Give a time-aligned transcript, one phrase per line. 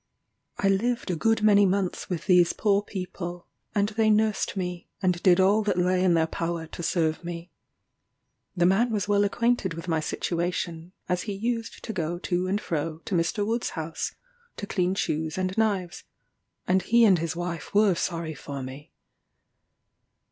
[0.57, 5.21] I lived a good many months with these poor people, and they nursed me, and
[5.21, 7.51] did all that lay in their power to serve me.
[8.57, 12.59] The man was well acquainted with my situation, as he used to go to and
[12.59, 13.45] fro to Mr.
[13.45, 14.15] Wood's house
[14.57, 16.05] to clean shoes and knives;
[16.67, 18.91] and he and his wife were sorry for me.